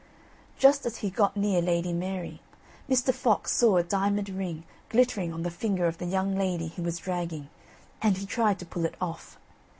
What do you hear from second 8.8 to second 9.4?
it off.